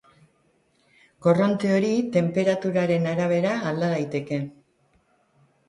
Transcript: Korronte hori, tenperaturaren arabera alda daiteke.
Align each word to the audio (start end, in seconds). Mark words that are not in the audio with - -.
Korronte 1.25 1.69
hori, 1.75 1.91
tenperaturaren 2.17 3.07
arabera 3.13 3.55
alda 3.73 3.93
daiteke. 3.95 4.43